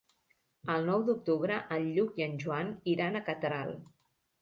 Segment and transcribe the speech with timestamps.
[0.75, 3.75] El nou d'octubre en Lluc i en Joan iran a Catral.